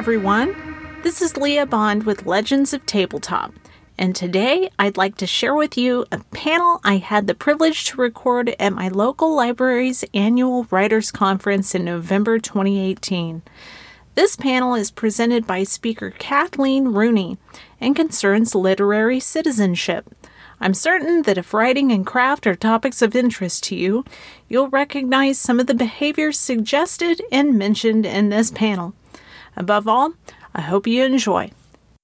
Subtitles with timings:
[0.00, 0.56] everyone.
[1.02, 3.52] This is Leah Bond with Legends of Tabletop,
[3.98, 8.00] and today I'd like to share with you a panel I had the privilege to
[8.00, 13.42] record at my local library's annual Writers Conference in November 2018.
[14.14, 17.36] This panel is presented by speaker Kathleen Rooney
[17.78, 20.08] and concerns literary citizenship.
[20.62, 24.06] I'm certain that if writing and craft are topics of interest to you,
[24.48, 28.94] you'll recognize some of the behaviors suggested and mentioned in this panel.
[29.56, 30.12] Above all,
[30.54, 31.50] I hope you enjoy.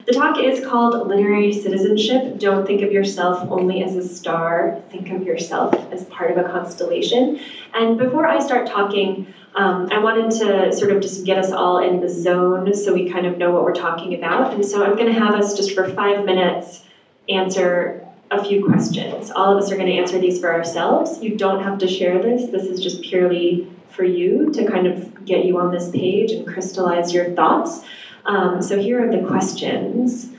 [0.06, 2.38] The talk is called Literary Citizenship.
[2.38, 6.48] Don't think of yourself only as a star, think of yourself as part of a
[6.48, 7.40] constellation.
[7.74, 11.78] And before I start talking, um, I wanted to sort of just get us all
[11.78, 14.54] in the zone so we kind of know what we're talking about.
[14.54, 16.84] And so I'm going to have us just for five minutes
[17.28, 19.30] answer a few questions.
[19.30, 21.20] All of us are going to answer these for ourselves.
[21.22, 22.50] You don't have to share this.
[22.50, 26.46] This is just purely for you to kind of get you on this page and
[26.46, 27.84] crystallize your thoughts.
[28.24, 30.30] Um, so here are the questions.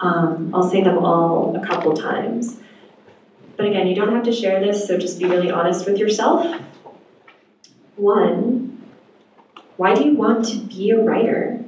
[0.00, 2.58] Um, I'll say them all a couple times.
[3.56, 6.60] But again, you don't have to share this, so just be really honest with yourself.
[7.96, 8.82] One,
[9.76, 11.64] why do you want to be a writer?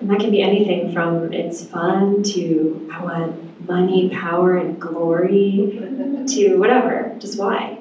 [0.00, 5.78] And that can be anything from it's fun to I want money, power, and glory
[6.26, 7.78] to whatever, just why.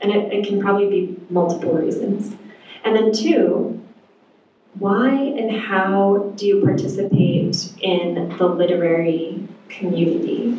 [0.00, 2.36] And it, it can probably be multiple reasons.
[2.86, 3.80] And then, two,
[4.78, 10.56] why and how do you participate in the literary community?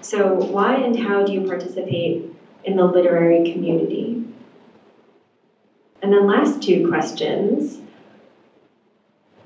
[0.00, 2.28] So, why and how do you participate
[2.64, 4.20] in the literary community?
[6.02, 7.80] And then, last two questions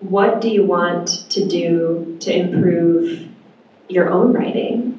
[0.01, 3.27] what do you want to do to improve
[3.89, 4.99] your own writing?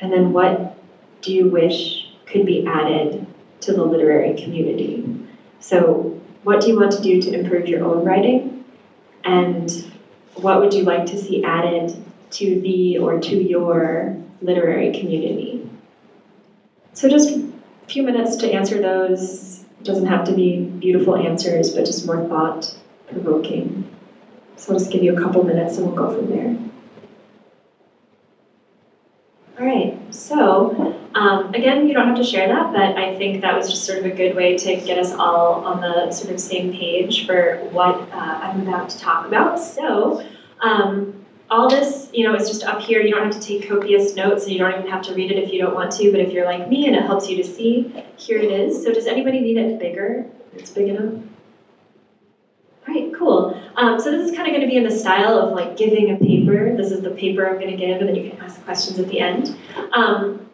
[0.00, 0.76] And then what
[1.22, 3.26] do you wish could be added
[3.62, 5.02] to the literary community?
[5.64, 8.66] So, what do you want to do to improve your own writing?
[9.24, 9.72] And
[10.34, 11.96] what would you like to see added
[12.32, 15.66] to the or to your literary community?
[16.92, 17.50] So, just a
[17.86, 19.64] few minutes to answer those.
[19.80, 22.76] It doesn't have to be beautiful answers, but just more thought
[23.08, 23.88] provoking.
[24.56, 26.73] So I'll just give you a couple minutes and we'll go from there.
[29.56, 33.56] All right, so um, again, you don't have to share that, but I think that
[33.56, 36.40] was just sort of a good way to get us all on the sort of
[36.40, 39.60] same page for what uh, I'm about to talk about.
[39.60, 40.26] So,
[40.60, 43.00] um, all this, you know, is just up here.
[43.00, 45.40] You don't have to take copious notes, and you don't even have to read it
[45.40, 46.10] if you don't want to.
[46.10, 48.82] But if you're like me and it helps you to see, here it is.
[48.82, 50.26] So, does anybody need it bigger?
[50.52, 51.22] It's big enough.
[53.24, 53.58] Cool.
[53.76, 56.10] Um, so this is kind of going to be in the style of like giving
[56.10, 56.76] a paper.
[56.76, 59.08] This is the paper I'm going to give, and then you can ask questions at
[59.08, 59.56] the end.
[59.92, 60.46] Um,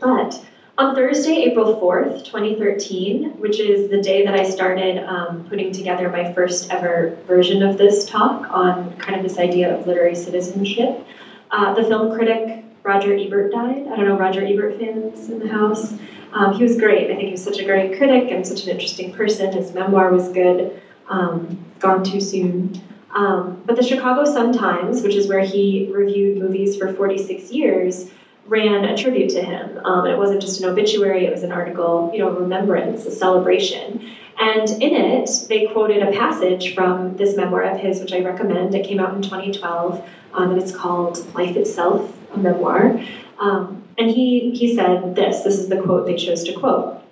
[0.00, 0.44] but
[0.76, 6.08] on Thursday, April 4th, 2013, which is the day that I started um, putting together
[6.08, 11.06] my first ever version of this talk on kind of this idea of literary citizenship,
[11.52, 13.86] uh, the film critic Roger Ebert died.
[13.86, 15.94] I don't know, Roger Ebert fans in the house.
[16.32, 17.08] Um, he was great.
[17.08, 19.52] I think he was such a great critic and such an interesting person.
[19.52, 22.80] His memoir was good um, gone too soon.
[23.12, 28.10] Um, but the Chicago Sun-Times, which is where he reviewed movies for 46 years,
[28.46, 29.78] ran a tribute to him.
[29.84, 34.02] Um, it wasn't just an obituary, it was an article, you know, remembrance, a celebration.
[34.38, 38.74] And in it, they quoted a passage from this memoir of his, which I recommend.
[38.74, 42.98] It came out in 2012, um, and it's called Life Itself, a Memoir.
[43.38, 47.02] Um, and he, he said this this is the quote they chose to quote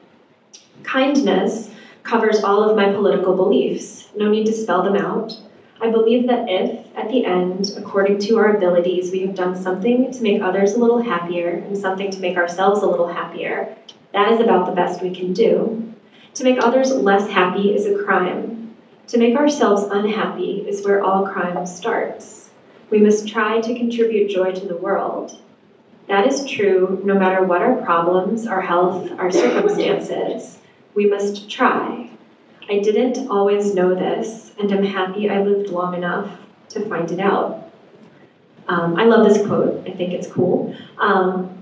[0.85, 1.71] Kindness
[2.03, 4.09] covers all of my political beliefs.
[4.17, 5.41] No need to spell them out.
[5.81, 10.11] I believe that if, at the end, according to our abilities, we have done something
[10.11, 13.77] to make others a little happier and something to make ourselves a little happier,
[14.13, 15.95] that is about the best we can do.
[16.35, 18.75] To make others less happy is a crime.
[19.09, 22.51] To make ourselves unhappy is where all crime starts.
[22.91, 25.39] We must try to contribute joy to the world.
[26.09, 30.58] That is true no matter what our problems, our health, our circumstances
[30.95, 32.11] we must try.
[32.69, 36.39] I didn't always know this, and I'm happy I lived long enough
[36.71, 37.71] to find it out.
[38.69, 39.87] Um, I love this quote.
[39.87, 40.75] I think it's cool.
[40.99, 41.59] Um,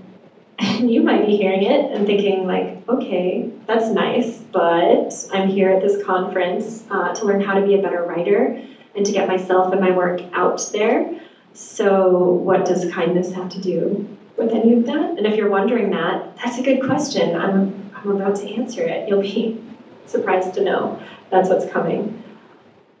[0.59, 5.69] and you might be hearing it and thinking, like, okay, that's nice, but I'm here
[5.69, 8.59] at this conference uh, to learn how to be a better writer
[8.95, 11.19] and to get myself and my work out there.
[11.53, 15.17] So, what does kindness have to do with any of that?
[15.17, 17.35] And if you're wondering that, that's a good question.
[17.35, 19.07] I'm I'm about to answer it.
[19.07, 19.57] You'll be
[20.05, 20.99] surprised to know
[21.29, 22.23] that's what's coming.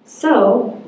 [0.05, 0.81] So,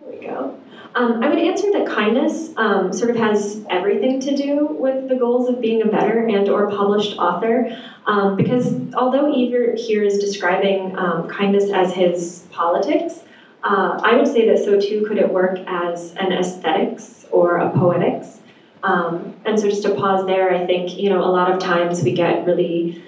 [0.00, 0.56] here we go.
[0.94, 5.14] Um, I would answer that kindness um, sort of has everything to do with the
[5.14, 7.68] goals of being a better and or published author,
[8.06, 13.22] um, because although Ebert here is describing um, kindness as his politics,
[13.62, 17.68] uh, I would say that so too could it work as an aesthetics or a
[17.68, 18.39] poetics.
[18.82, 22.02] Um, and so just to pause there, I think you know a lot of times
[22.02, 23.00] we get really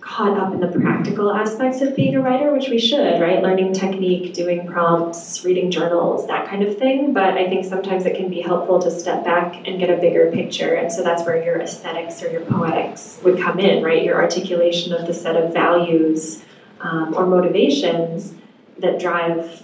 [0.00, 3.42] caught up in the practical aspects of being a writer, which we should, right?
[3.42, 7.12] Learning technique, doing prompts, reading journals, that kind of thing.
[7.12, 10.26] But I think sometimes it can be helpful to step back and get a bigger
[10.26, 10.72] picture.
[10.74, 14.02] And so that's where your aesthetics or your poetics would come in, right?
[14.02, 16.38] Your articulation of the set of values
[16.80, 18.32] um, or motivations
[18.78, 19.62] that drive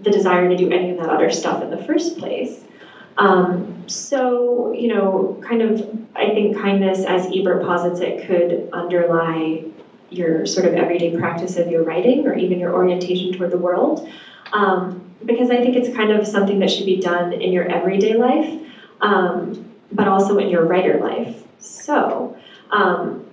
[0.00, 2.64] the desire to do any of that other stuff in the first place.
[3.16, 5.80] Um, so, you know, kind of,
[6.14, 9.64] I think kindness, as Ebert posits it, could underlie
[10.10, 14.08] your sort of everyday practice of your writing or even your orientation toward the world.
[14.52, 18.14] Um, because I think it's kind of something that should be done in your everyday
[18.14, 18.60] life,
[19.00, 21.44] um, but also in your writer life.
[21.58, 22.36] So,
[22.70, 23.24] um,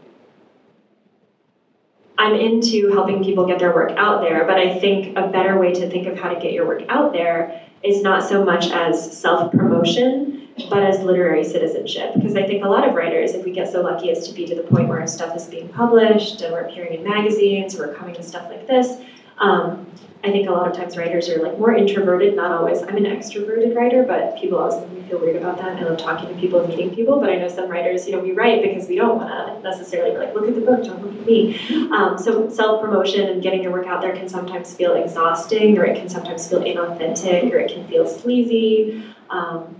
[2.17, 5.73] I'm into helping people get their work out there, but I think a better way
[5.73, 9.19] to think of how to get your work out there is not so much as
[9.19, 12.13] self promotion, but as literary citizenship.
[12.13, 14.45] Because I think a lot of writers, if we get so lucky as to be
[14.45, 17.93] to the point where our stuff is being published and we're appearing in magazines, we're
[17.93, 18.97] coming to stuff like this,
[19.37, 19.85] um,
[20.23, 22.83] I think a lot of times writers are like more introverted, not always.
[22.83, 25.79] I'm an extroverted writer, but people always make me feel weird about that.
[25.79, 28.19] I love talking to people and meeting people, but I know some writers, you know,
[28.19, 31.01] we write because we don't want to necessarily be like, look at the book, don't
[31.01, 31.57] look at me.
[31.91, 35.85] Um, so self promotion and getting your work out there can sometimes feel exhausting, or
[35.85, 39.03] it can sometimes feel inauthentic, or it can feel sleazy.
[39.31, 39.75] Um,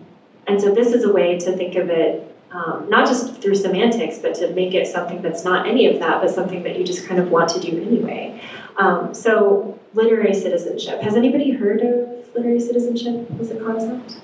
[0.48, 4.20] and so this is a way to think of it um, not just through semantics,
[4.20, 7.08] but to make it something that's not any of that, but something that you just
[7.08, 8.42] kind of want to do anyway.
[8.76, 11.00] Um, so literary citizenship.
[11.02, 14.18] Has anybody heard of literary citizenship as a concept?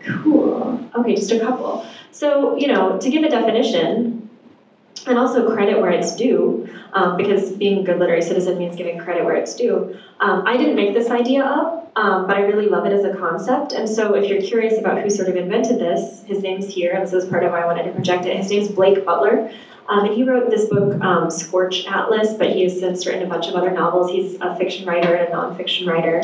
[0.00, 0.80] Cool.
[0.94, 1.86] Okay, just a couple.
[2.10, 4.21] So, you know, to give a definition,
[5.06, 8.98] and also credit where it's due, um, because being a good literary citizen means giving
[8.98, 9.98] credit where it's due.
[10.20, 13.10] Um, I didn't make this idea up, um, but I really love it as a
[13.10, 13.72] concept.
[13.72, 17.04] And so, if you're curious about who sort of invented this, his name's here, and
[17.04, 18.36] this is part of why I wanted to project it.
[18.36, 19.40] His name's Blake Butler.
[19.88, 23.26] Um, and he wrote this book, um, Scorch Atlas, but he has since written a
[23.26, 24.10] bunch of other novels.
[24.10, 26.22] He's a fiction writer and a nonfiction writer.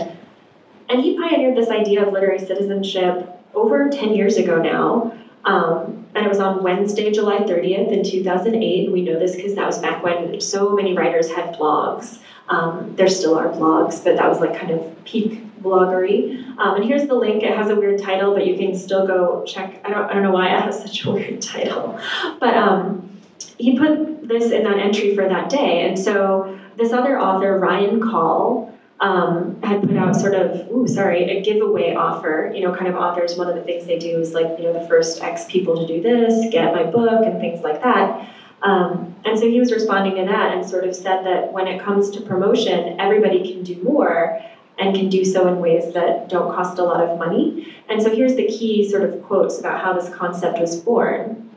[0.88, 5.12] And he pioneered this idea of literary citizenship over 10 years ago now.
[5.44, 8.90] Um, and it was on Wednesday, July 30th in 2008.
[8.90, 12.18] We know this because that was back when so many writers had blogs.
[12.48, 16.36] Um, there still are blogs, but that was like kind of peak bloggery.
[16.58, 17.44] Um, and here's the link.
[17.44, 19.80] It has a weird title, but you can still go check.
[19.84, 21.96] I don't, I don't know why it has such a weird title.
[22.40, 23.16] But um,
[23.56, 25.82] he put this in that entry for that day.
[25.82, 28.67] And so this other author, Ryan Call,
[29.00, 32.52] um, had put out sort of, ooh, sorry, a giveaway offer.
[32.54, 34.72] You know, kind of authors, one of the things they do is like, you know,
[34.72, 38.28] the first X people to do this, get my book, and things like that.
[38.62, 41.80] Um, and so he was responding to that and sort of said that when it
[41.80, 44.42] comes to promotion, everybody can do more
[44.78, 47.68] and can do so in ways that don't cost a lot of money.
[47.88, 51.48] And so here's the key sort of quotes about how this concept was born.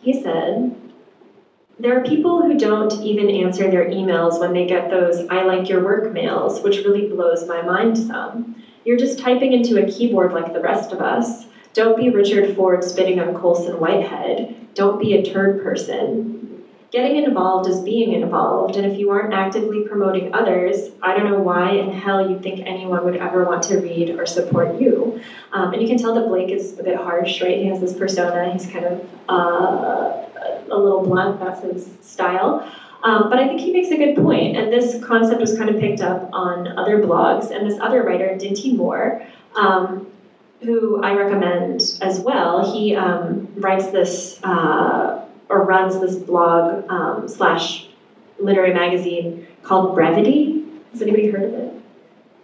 [0.00, 0.74] He said,
[1.78, 5.68] there are people who don't even answer their emails when they get those I like
[5.68, 8.56] your work mails, which really blows my mind some.
[8.84, 11.46] You're just typing into a keyboard like the rest of us.
[11.74, 14.52] Don't be Richard Ford spitting on Colson Whitehead.
[14.74, 16.60] Don't be a turd person.
[16.90, 21.36] Getting involved is being involved, and if you aren't actively promoting others, I don't know
[21.36, 25.20] why in hell you think anyone would ever want to read or support you.
[25.52, 27.58] Um, and you can tell that Blake is a bit harsh, right?
[27.58, 30.14] He has this persona, he's kind of uh,
[30.70, 32.60] a little blunt, that's his style.
[33.02, 35.76] Um, but I think he makes a good point, and this concept was kind of
[35.76, 39.14] picked up on other blogs, and this other writer, Dinty Moore,
[39.54, 39.98] um,
[40.60, 44.38] who I recommend as well, he um, writes this.
[44.42, 45.14] Uh,
[45.48, 47.82] or runs this blog um, slash
[48.38, 50.62] literary magazine called Brevity.
[50.90, 51.68] Has anybody heard of it?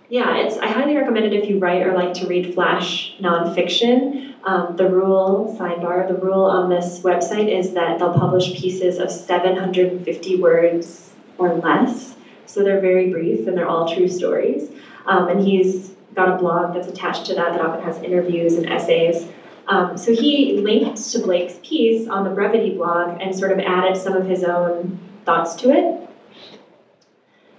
[0.08, 0.56] Yeah, it's.
[0.58, 4.33] I highly recommend it if you write or like to read flash nonfiction.
[4.44, 6.06] Um, the rule sidebar.
[6.06, 12.16] The rule on this website is that they'll publish pieces of 750 words or less.
[12.46, 14.70] So they're very brief and they're all true stories.
[15.06, 18.66] Um, and he's got a blog that's attached to that that often has interviews and
[18.68, 19.26] essays
[19.66, 23.96] um, so he linked to Blake's piece on the Brevity blog and sort of added
[23.96, 26.08] some of his own thoughts to it.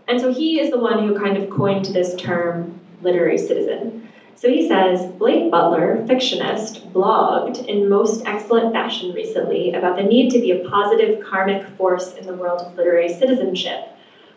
[0.07, 4.04] And so he is the one who kind of coined this term literary citizen.
[4.35, 10.29] So he says Blake Butler, fictionist, blogged in most excellent fashion recently about the need
[10.31, 13.87] to be a positive karmic force in the world of literary citizenship.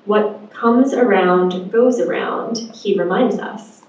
[0.04, 3.82] What comes around goes around, he reminds us.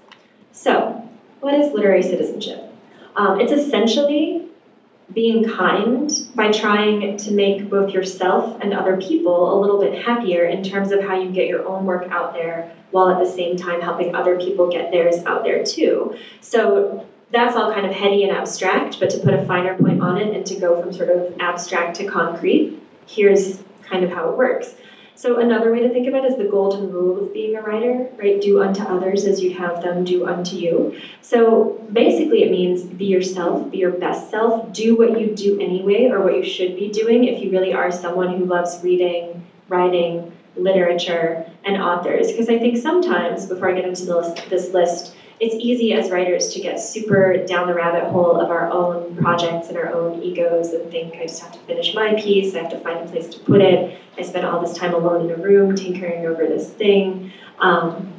[0.52, 1.00] So,
[1.38, 2.68] what is literary citizenship?
[3.14, 4.39] Um, it's essentially
[5.14, 10.44] being kind by trying to make both yourself and other people a little bit happier
[10.44, 13.56] in terms of how you get your own work out there while at the same
[13.56, 16.14] time helping other people get theirs out there too.
[16.40, 20.18] So that's all kind of heady and abstract, but to put a finer point on
[20.18, 24.36] it and to go from sort of abstract to concrete, here's kind of how it
[24.36, 24.74] works.
[25.20, 28.08] So another way to think of it is the golden rule of being a writer,
[28.16, 28.40] right?
[28.40, 30.96] Do unto others as you'd have them do unto you.
[31.20, 36.06] So basically it means be yourself, be your best self, do what you do anyway
[36.06, 40.32] or what you should be doing if you really are someone who loves reading, writing,
[40.56, 42.30] literature, and authors.
[42.30, 44.06] Because I think sometimes, before I get into
[44.48, 48.70] this list, it's easy as writers to get super down the rabbit hole of our
[48.70, 52.54] own projects and our own egos and think I just have to finish my piece,
[52.54, 53.98] I have to find a place to put it.
[54.18, 57.32] I spent all this time alone in a room tinkering over this thing.
[57.58, 58.12] Um,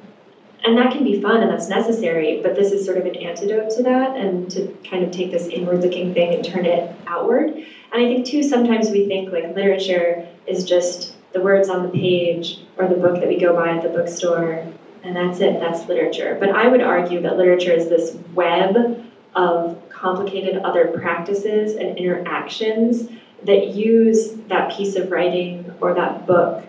[0.63, 3.69] and that can be fun and that's necessary, but this is sort of an antidote
[3.71, 7.49] to that and to kind of take this inward looking thing and turn it outward.
[7.49, 11.89] And I think, too, sometimes we think like literature is just the words on the
[11.89, 14.65] page or the book that we go buy at the bookstore
[15.03, 16.37] and that's it, that's literature.
[16.39, 23.09] But I would argue that literature is this web of complicated other practices and interactions
[23.43, 26.63] that use that piece of writing or that book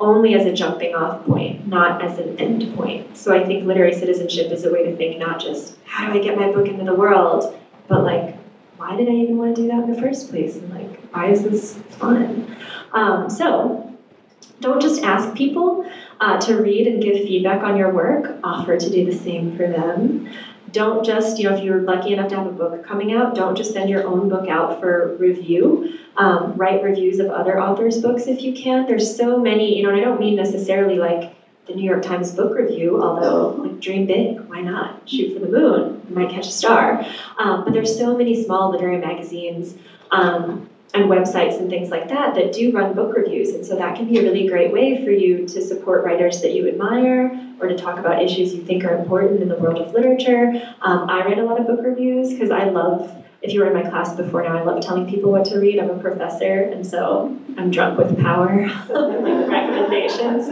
[0.00, 3.16] only as a jumping off point, not as an end point.
[3.16, 6.20] So I think literary citizenship is a way to think not just how do I
[6.20, 7.54] get my book into the world,
[7.86, 8.36] but like
[8.76, 10.56] why did I even want to do that in the first place?
[10.56, 12.56] And like why is this fun?
[12.92, 13.93] Um, so
[14.64, 15.84] don't just ask people
[16.20, 19.68] uh, to read and give feedback on your work, offer to do the same for
[19.68, 20.26] them.
[20.72, 23.54] Don't just, you know, if you're lucky enough to have a book coming out, don't
[23.54, 25.92] just send your own book out for review.
[26.16, 28.86] Um, write reviews of other authors' books if you can.
[28.86, 31.30] There's so many, you know, and I don't mean necessarily like
[31.66, 34.94] the New York Times book review, although like dream big, why not?
[35.04, 37.04] Shoot for the moon, you might catch a star.
[37.36, 39.74] Um, but there's so many small literary magazines
[40.10, 40.62] um,
[40.94, 43.52] and websites and things like that that do run book reviews.
[43.52, 46.52] And so that can be a really great way for you to support writers that
[46.52, 49.92] you admire or to talk about issues you think are important in the world of
[49.92, 50.54] literature.
[50.82, 53.72] Um, I read a lot of book reviews because I love, if you were in
[53.72, 55.80] my class before now, I love telling people what to read.
[55.80, 60.48] I'm a professor, and so I'm drunk with power recommendations.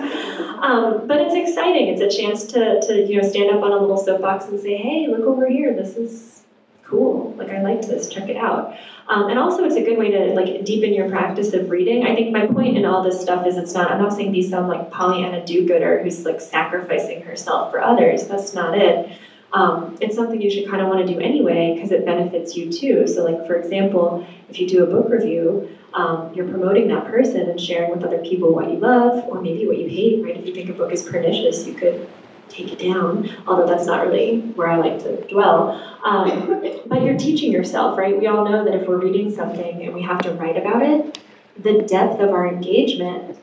[0.61, 1.87] Um, but it's exciting.
[1.87, 4.75] It's a chance to, to you know stand up on a little soapbox and say,
[4.75, 5.72] hey, look over here.
[5.72, 6.41] This is
[6.85, 7.35] cool.
[7.39, 8.09] Like I liked this.
[8.09, 8.77] Check it out.
[9.09, 12.05] Um, and also, it's a good way to like deepen your practice of reading.
[12.05, 13.91] I think my point in all this stuff is it's not.
[13.91, 18.27] I'm not saying these sound like Pollyanna do-gooder who's like sacrificing herself for others.
[18.27, 19.19] That's not it.
[19.53, 22.73] Um, it's something you should kind of want to do anyway because it benefits you
[22.73, 23.07] too.
[23.07, 27.49] So, like for example, if you do a book review, um, you're promoting that person
[27.49, 30.23] and sharing with other people what you love or maybe what you hate.
[30.23, 30.37] Right?
[30.37, 32.09] If you think a book is pernicious, you could
[32.52, 35.71] take it down, although that's not really where I like to dwell.
[36.04, 38.16] Um, but you're teaching yourself, right?
[38.16, 41.18] We all know that if we're reading something and we have to write about it,
[41.62, 43.38] the depth of our engagement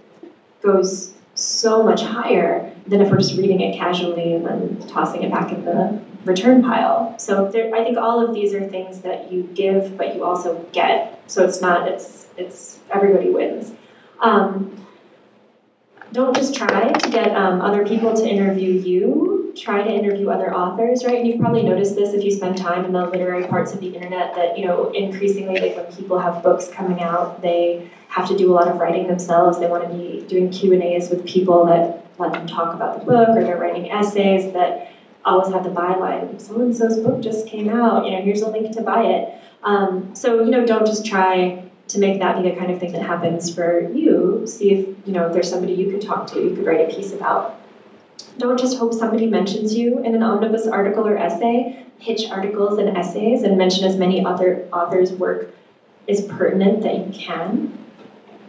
[0.62, 5.32] goes so much higher than if we're just reading it casually and then tossing it
[5.32, 7.18] back in the return pile.
[7.18, 10.66] So there, I think all of these are things that you give, but you also
[10.74, 11.22] get.
[11.28, 13.72] So it's not, it's, it's everybody wins.
[14.20, 14.86] Um,
[16.12, 19.54] don't just try to get um, other people to interview you.
[19.56, 21.20] Try to interview other authors, right?
[21.20, 23.94] And you've probably noticed this if you spend time in the literary parts of the
[23.94, 28.38] internet that you know increasingly, like when people have books coming out, they have to
[28.38, 29.60] do a lot of writing themselves.
[29.60, 33.00] They want to be doing Q and A's with people that let them talk about
[33.00, 34.92] the book, or they're writing essays that
[35.26, 38.06] always have the byline, so and so's book just came out.
[38.06, 39.34] You know, here's a link to buy it.
[39.64, 42.92] Um, so you know, don't just try to make that be the kind of thing
[42.94, 44.46] that happens for you.
[44.48, 46.96] See if you know if there's somebody you could talk to, you could write a
[46.96, 47.56] piece about.
[48.38, 51.86] Don't just hope somebody mentions you in an omnibus article or essay.
[52.00, 55.50] Pitch articles and essays and mention as many other authors' work
[56.08, 57.78] is pertinent that you can.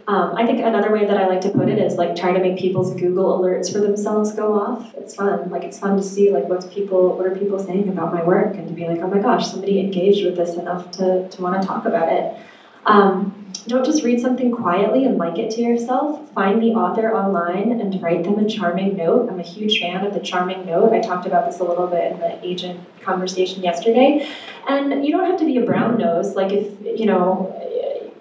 [0.07, 2.39] Um, I think another way that I like to put it is like try to
[2.39, 4.93] make people's Google alerts for themselves go off.
[4.95, 5.49] It's fun.
[5.49, 8.57] Like it's fun to see like what's people what are people saying about my work
[8.57, 11.61] and to be like, oh my gosh, somebody engaged with this enough to, to want
[11.61, 12.35] to talk about it.
[12.85, 16.31] Um, don't just read something quietly and like it to yourself.
[16.31, 19.29] Find the author online and write them a charming note.
[19.29, 20.93] I'm a huge fan of the charming note.
[20.93, 24.27] I talked about this a little bit in the agent conversation yesterday.
[24.67, 26.35] And you don't have to be a brown nose.
[26.35, 27.55] Like if, you know,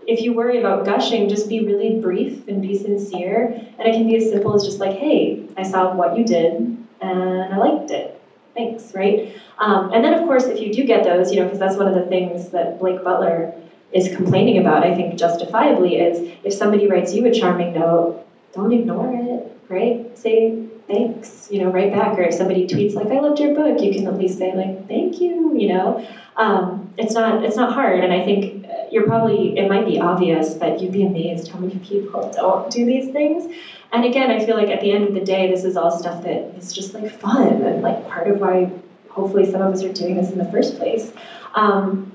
[0.06, 3.46] if you worry about gushing, just be really brief and be sincere.
[3.78, 6.76] And it can be as simple as just like, hey, I saw what you did
[7.00, 8.20] and I liked it.
[8.52, 9.32] Thanks, right?
[9.58, 11.86] Um, and then, of course, if you do get those, you know, because that's one
[11.86, 13.54] of the things that Blake Butler
[13.92, 18.72] is complaining about, I think justifiably, is if somebody writes you a charming note, don't
[18.72, 20.16] ignore it, right?
[20.18, 22.18] Say thanks, you know, right back.
[22.18, 24.88] Or if somebody tweets like, I loved your book, you can at least say like,
[24.88, 26.06] thank you, you know.
[26.36, 30.00] Um, it's not it's not hard, and I think uh, you're probably it might be
[30.00, 33.52] obvious, but you'd be amazed how many people don't do these things.
[33.92, 36.22] And again, I feel like at the end of the day, this is all stuff
[36.22, 38.70] that is just like fun and like part of why
[39.08, 41.12] hopefully some of us are doing this in the first place.
[41.54, 42.09] Um,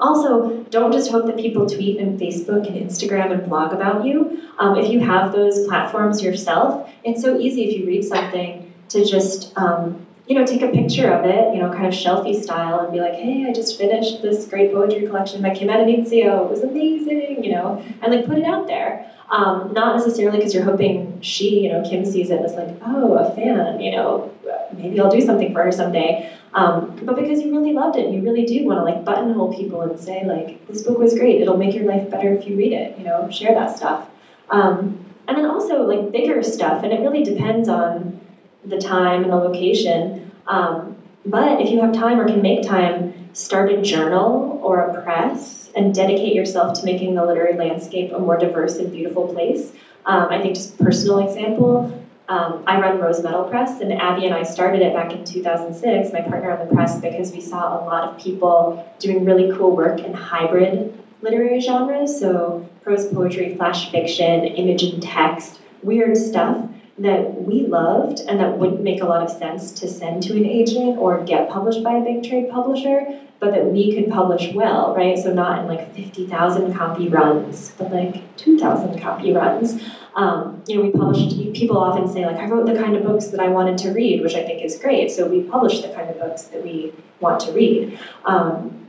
[0.00, 4.40] also, don't just hope that people tweet and Facebook and Instagram and blog about you.
[4.58, 9.04] Um, if you have those platforms yourself, it's so easy if you read something to
[9.04, 12.80] just um, you know take a picture of it, you know, kind of shelfie style,
[12.80, 16.42] and be like, hey, I just finished this great poetry collection by Kim Addonizio.
[16.42, 18.96] It was amazing, you know, and like put it out there.
[19.30, 23.14] Um, not necessarily because you're hoping she, you know, Kim sees it as like, oh,
[23.14, 24.30] a fan, you know,
[24.76, 26.30] maybe I'll do something for her someday.
[26.54, 29.52] Um, but because you really loved it, and you really do want to like buttonhole
[29.52, 31.40] people and say like, this book was great.
[31.40, 32.96] It'll make your life better if you read it.
[32.96, 34.08] You know, share that stuff.
[34.50, 38.18] Um, and then also like bigger stuff, and it really depends on
[38.64, 40.30] the time and the location.
[40.46, 40.94] Um,
[41.26, 45.70] but if you have time or can make time, start a journal or a press
[45.74, 49.72] and dedicate yourself to making the literary landscape a more diverse and beautiful place.
[50.06, 51.88] Um, I think just personal example,
[52.28, 56.12] um, I run Rose Metal Press, and Abby and I started it back in 2006,
[56.12, 59.72] my partner on the press, because we saw a lot of people doing really cool
[59.72, 60.84] work in hybrid
[61.22, 66.56] literary genres, so prose poetry, flash fiction, image and text, weird stuff
[66.98, 70.44] that we loved and that wouldn't make a lot of sense to send to an
[70.44, 74.94] agent or get published by a big trade publisher, but that we could publish well,
[74.96, 75.16] right?
[75.16, 79.80] So not in like 50,000 copy runs, but like 2,000 copy runs.
[80.16, 83.28] Um, you know, we published, people often say, like, I wrote the kind of books
[83.28, 85.12] that I wanted to read, which I think is great.
[85.12, 87.96] So we publish the kind of books that we want to read.
[88.24, 88.88] Um,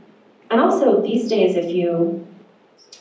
[0.50, 2.26] and also, these days, if you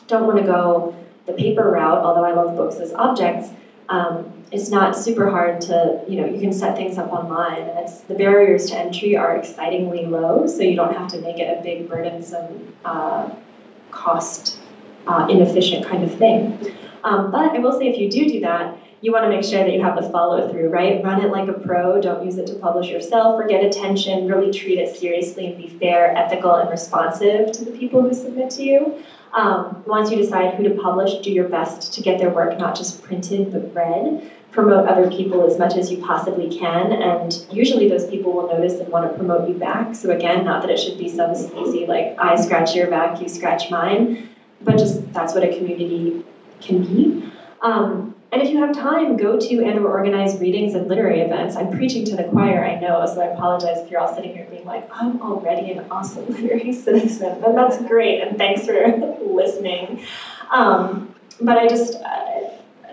[0.06, 0.96] don't want to go
[1.26, 3.50] the paper route, although I love books as objects,
[3.90, 7.68] um, it's not super hard to, you know, you can set things up online.
[7.84, 11.60] It's, the barriers to entry are excitingly low, so you don't have to make it
[11.60, 13.30] a big, burdensome, uh,
[13.92, 14.60] cost
[15.08, 16.58] uh, inefficient kind of thing.
[17.04, 19.64] Um, but I will say, if you do do that, you want to make sure
[19.64, 21.02] that you have the follow through, right?
[21.02, 22.02] Run it like a pro.
[22.02, 24.28] Don't use it to publish yourself or get attention.
[24.28, 28.50] Really treat it seriously and be fair, ethical, and responsive to the people who submit
[28.52, 29.04] to you.
[29.34, 32.76] Um, once you decide who to publish, do your best to get their work not
[32.76, 34.30] just printed but read.
[34.52, 38.80] Promote other people as much as you possibly can, and usually those people will notice
[38.80, 39.94] and want to promote you back.
[39.94, 43.30] So, again, not that it should be some easy, like, I scratch your back, you
[43.30, 44.18] scratch mine,
[44.62, 46.20] but just that's what a community
[46.62, 47.24] can be.
[47.62, 51.56] Um, and if you have time, go to and or organize readings and literary events.
[51.56, 54.46] I'm preaching to the choir, I know, so I apologize if you're all sitting here
[54.50, 57.44] being like, I'm already an awesome literary citizen.
[57.44, 58.74] And that's great, and thanks for
[59.26, 60.04] listening.
[60.52, 62.39] Um, but I just, uh,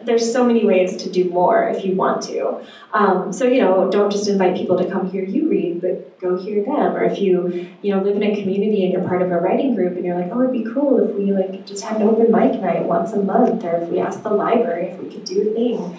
[0.06, 2.64] there's so many ways to do more if you want to.
[2.92, 6.36] Um, so you know, don't just invite people to come hear you read, but go
[6.36, 6.96] hear them.
[6.96, 9.74] Or if you you know live in a community and you're part of a writing
[9.74, 12.32] group and you're like, oh, it'd be cool if we like just had an open
[12.32, 15.50] mic night once a month, or if we asked the library if we could do
[15.50, 15.98] a thing.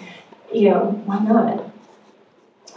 [0.52, 1.70] You know, why not?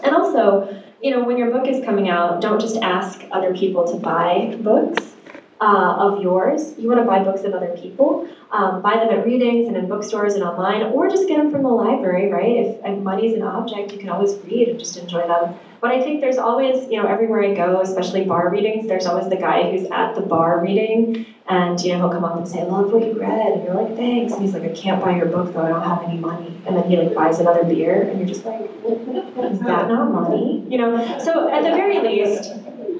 [0.03, 3.89] And also, you know, when your book is coming out, don't just ask other people
[3.91, 5.13] to buy books
[5.61, 6.73] uh, of yours.
[6.77, 8.27] You want to buy books of other people.
[8.51, 11.63] Um, buy them at readings and in bookstores and online, or just get them from
[11.63, 12.57] the library, right?
[12.65, 15.53] If, if money's an object, you can always read and just enjoy them.
[15.79, 19.29] But I think there's always, you know, everywhere I go, especially bar readings, there's always
[19.29, 22.63] the guy who's at the bar reading, and you know he'll come up and say,
[22.63, 25.25] "Love what you read," and you're like, "Thanks." And he's like, "I can't buy your
[25.25, 25.63] book though.
[25.63, 28.45] I don't have any money." And then he like buys another beer, and you're just
[28.45, 31.17] like, "Is that not money?" You know.
[31.17, 32.53] So at the very least,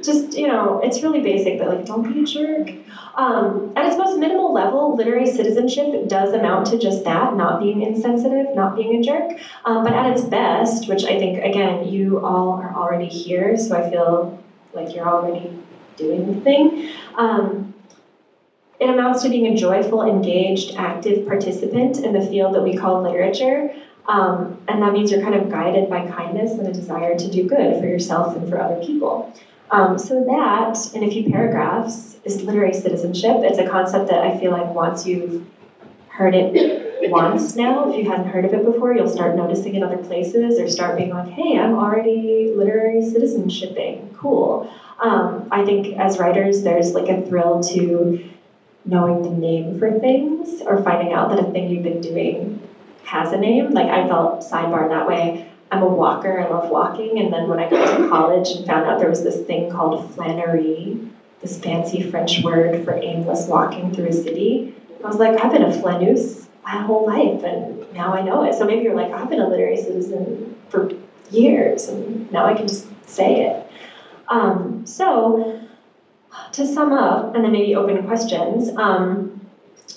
[0.04, 2.72] just you know, it's really basic, but like, don't be a jerk.
[3.16, 7.82] Um, at its most minimal level, literary citizenship does amount to just that, not being
[7.82, 9.38] insensitive, not being a jerk.
[9.66, 13.76] Um, but at its best, which I think again, you all are already here, so
[13.76, 14.38] I feel
[14.74, 15.52] like you're already
[15.98, 16.88] doing the thing.
[17.16, 17.68] Um,
[18.80, 23.00] it amounts to being a joyful, engaged, active participant in the field that we call
[23.02, 23.72] literature.
[24.08, 27.44] Um, and that means you're kind of guided by kindness and a desire to do
[27.46, 29.32] good for yourself and for other people.
[29.72, 33.38] Um, so that, in a few paragraphs, is literary citizenship.
[33.42, 35.42] It's a concept that I feel like once you've
[36.10, 39.84] heard it once now, if you hadn't heard of it before, you'll start noticing it
[39.84, 44.14] other places or start being like, hey, I'm already literary citizenshiping.
[44.14, 44.62] Cool.
[45.00, 48.10] Um, I think as writers, there's like a thrill to
[48.86, 52.52] knowing the name for things or finding out that a thing you've been doing
[53.04, 53.72] has a name.
[53.72, 55.32] Like I felt sidebar that way.
[55.72, 57.20] I'm a walker, I love walking.
[57.20, 60.02] And then when I got to college and found out there was this thing called
[60.12, 61.08] flânerie,
[61.40, 65.64] this fancy French word for aimless walking through a city, I was like, I've been
[65.64, 68.54] a flâneuse my whole life, and now I know it.
[68.54, 70.92] So maybe you're like, I've been a literary citizen for
[71.32, 73.66] years, and now I can just say it.
[74.28, 75.60] Um, so,
[76.52, 79.31] to sum up, and then maybe open questions, um,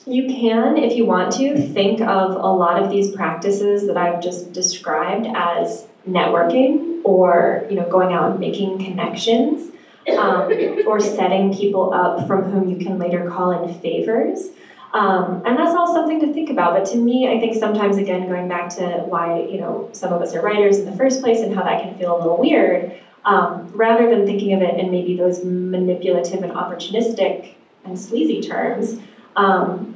[0.07, 4.23] you can, if you want to, think of a lot of these practices that I've
[4.23, 9.71] just described as networking or you know going out and making connections
[10.19, 10.53] um,
[10.87, 14.51] or setting people up from whom you can later call in favors.
[14.93, 16.75] Um, and that's all something to think about.
[16.75, 20.21] But to me, I think sometimes, again, going back to why you know some of
[20.21, 22.93] us are writers in the first place and how that can feel a little weird,
[23.25, 27.53] um, rather than thinking of it in maybe those manipulative and opportunistic
[27.85, 28.99] and sleazy terms,
[29.37, 29.94] um,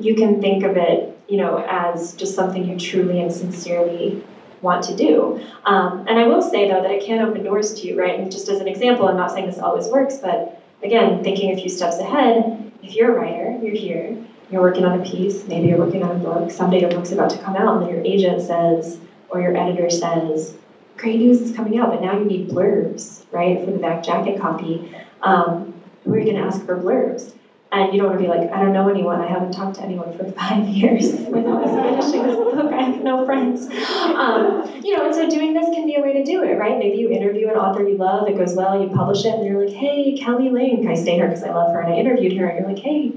[0.00, 4.22] you can think of it, you know, as just something you truly and sincerely
[4.62, 5.40] want to do.
[5.64, 8.18] Um, and I will say though that it can open doors to you, right?
[8.18, 11.60] And just as an example, I'm not saying this always works, but again, thinking a
[11.60, 14.16] few steps ahead, if you're a writer, you're here,
[14.50, 17.30] you're working on a piece, maybe you're working on a book, someday your book's about
[17.30, 20.56] to come out, and then your agent says, or your editor says,
[20.96, 24.40] great news is coming out, but now you need blurbs, right, for the back jacket
[24.40, 24.92] copy.
[25.22, 25.72] Um,
[26.04, 27.34] who are you going to ask for blurbs?
[27.72, 29.20] And you don't want to be like, I don't know anyone.
[29.20, 32.72] I haven't talked to anyone for five years When I was finishing this book.
[32.72, 33.68] I have no friends.
[34.16, 36.76] Um, you know, and so doing this can be a way to do it, right?
[36.78, 39.56] Maybe you interview an author you love, it goes well, you publish it, and you're
[39.56, 40.86] like, hey, Kelly Link.
[40.86, 42.46] I stayed her because I love her and I interviewed her.
[42.46, 43.12] And you're like, hey,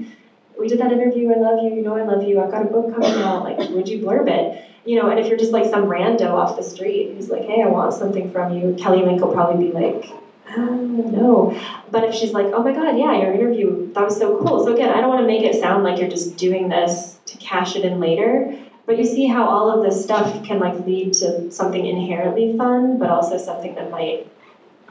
[0.56, 1.30] we did that interview.
[1.30, 1.72] I love you.
[1.72, 2.38] You know, I love you.
[2.38, 3.42] I've got a book coming out.
[3.42, 4.52] Like, would you blurb it?
[4.84, 7.60] You know, and if you're just like some rando off the street who's like, hey,
[7.62, 10.12] I want something from you, Kelly Link will probably be like,
[10.56, 11.56] no.
[11.90, 14.64] But if she's like, oh my God, yeah, your interview, that was so cool.
[14.64, 17.36] So again, I don't want to make it sound like you're just doing this to
[17.38, 18.56] cash it in later.
[18.86, 22.98] But you see how all of this stuff can like lead to something inherently fun,
[22.98, 24.24] but also something that might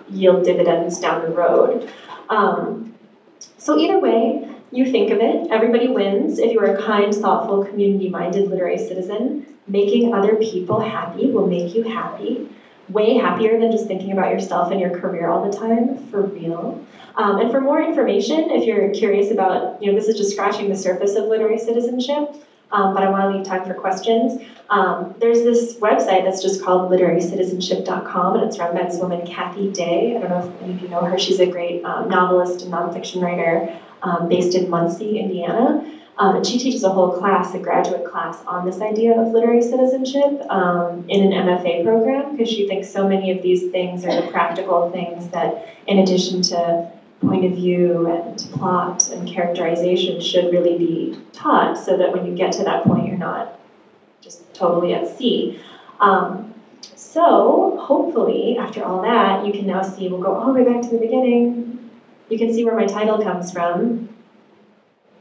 [0.07, 1.85] yield dividends down the road.
[2.29, 2.89] Um,
[3.57, 6.39] so either way, you think of it, everybody wins.
[6.39, 11.73] If you are a kind, thoughtful, community-minded literary citizen, making other people happy will make
[11.73, 12.43] you happy
[12.89, 16.79] way happier than just thinking about yourself and your career all the time, for real.
[17.15, 20.69] Um, and for more information, if you're curious about, you know, this is just scratching
[20.69, 22.35] the surface of literary citizenship,
[22.71, 24.39] um, but I want to leave time for questions.
[24.69, 29.67] Um, there's this website that's just called literarycitizenship.com, and it's run by this woman, Cathy
[29.67, 30.15] Day.
[30.15, 31.17] I don't know if any of you know her.
[31.19, 33.63] She's a great um, novelist and nonfiction writer
[34.01, 35.79] um, based in Muncie, Indiana.
[36.17, 39.63] Um, and she teaches a whole class, a graduate class, on this idea of literary
[39.63, 44.21] citizenship um, in an MFA program because she thinks so many of these things are
[44.21, 50.51] the practical things that, in addition to point of view and plot and characterization, should
[50.51, 53.59] really be taught so that when you get to that point, you're not
[54.21, 55.59] just totally at sea.
[55.99, 56.53] Um,
[56.95, 60.81] so, hopefully, after all that, you can now see, we'll go all the way back
[60.83, 61.89] to the beginning.
[62.29, 64.09] You can see where my title comes from,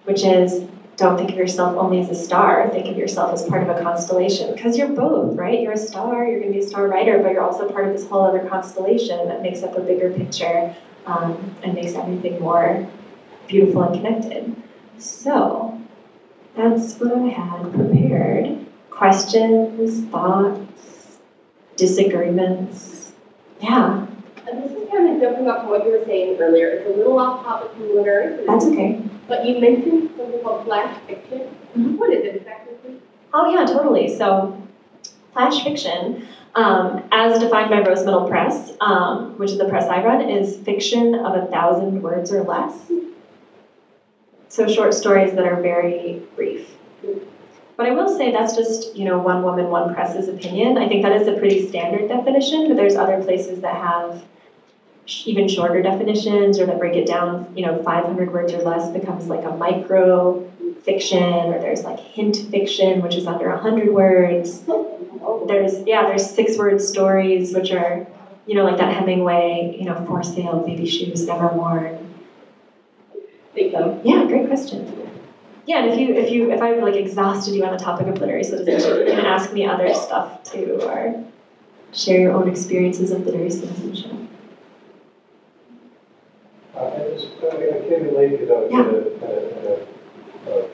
[0.05, 0.65] which is
[1.03, 2.69] don't think of yourself only as a star.
[2.71, 5.61] Think of yourself as part of a constellation because you're both, right?
[5.61, 7.93] You're a star, you're going to be a star writer, but you're also part of
[7.93, 10.75] this whole other constellation that makes up a bigger picture
[11.07, 12.89] um, and makes everything more
[13.49, 14.55] beautiful and connected.
[14.99, 15.77] So,
[16.55, 18.65] that's what I had prepared.
[18.91, 21.19] Questions, thoughts,
[21.77, 23.13] disagreements.
[23.61, 24.07] Yeah.
[24.47, 26.69] And this is kind of jumping off what you were saying earlier.
[26.69, 28.47] It's a little off topic from literary.
[28.47, 29.03] That's okay.
[29.27, 31.39] But you mentioned something called flash fiction.
[31.77, 31.91] Mm-hmm.
[31.97, 32.95] What is it exactly?
[33.33, 34.09] Oh, yeah, totally.
[34.09, 34.53] So,
[35.33, 36.15] flash fiction,
[36.55, 40.57] um, as defined by Rose Metal Press, um, which is the press I run, is
[40.57, 42.91] fiction of a thousand words or less.
[44.49, 46.77] So, short stories that are very brief.
[47.77, 50.77] But I will say that's just, you know, one woman, one press's opinion.
[50.77, 54.25] I think that is a pretty standard definition, but there's other places that have
[55.07, 59.29] even shorter definitions or that break it down, you know, 500 words or less becomes
[59.29, 60.45] like a micro
[60.83, 64.65] fiction, or there's like hint fiction, which is under 100 words.
[65.47, 68.05] There's, yeah, there's six word stories, which are,
[68.47, 72.09] you know, like that Hemingway, you know, for sale, baby shoes, never worn.
[73.55, 74.01] Thank you.
[74.03, 75.11] Yeah, great question.
[75.67, 78.19] Yeah, and if you if you if I've like exhausted you on the topic of
[78.19, 81.23] literary citizenship, you can ask me other stuff too, or
[81.93, 83.92] share your own experiences of literary citizenship.
[86.83, 89.29] I just, I mean, I came in late because I was Yeah.
[89.29, 89.39] at
[90.49, 90.69] a,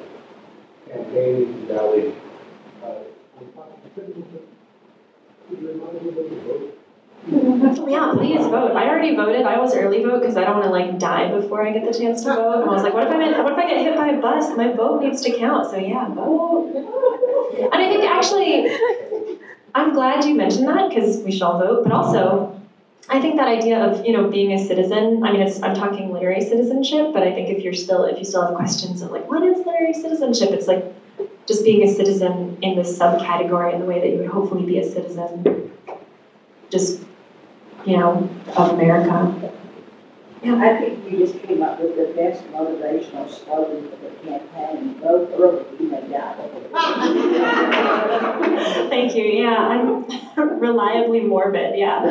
[0.88, 2.14] campaign rally.
[7.27, 8.73] Yeah, please vote.
[8.73, 9.44] I already voted.
[9.44, 11.99] I always early vote because I don't want to like die before I get the
[11.99, 12.62] chance to vote.
[12.62, 14.57] And I was like, what if I'm what if I get hit by a bus?
[14.57, 15.71] My vote needs to count.
[15.71, 16.75] So yeah, vote.
[17.59, 19.38] And I think actually,
[19.75, 21.85] I'm glad you mentioned that because we should all vote.
[21.85, 22.58] But also,
[23.11, 25.23] I think that idea of you know being a citizen.
[25.25, 28.44] I mean, I'm talking literary citizenship, but I think if you're still if you still
[28.44, 30.85] have questions of like what is literary citizenship, it's like
[31.47, 34.79] just being a citizen in this subcategory in the way that you would hopefully be
[34.79, 35.42] a citizen
[36.71, 36.99] just,
[37.85, 39.53] you know, of America.
[40.42, 44.94] Yeah, I think you just came up with the best motivational slogan for the campaign,
[45.00, 46.35] vote early, you may die.
[48.88, 49.24] Thank you.
[49.24, 49.57] Yeah,
[50.37, 51.74] I'm reliably morbid.
[51.76, 52.02] Yeah.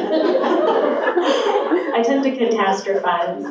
[1.94, 3.44] I tend to catastrophize.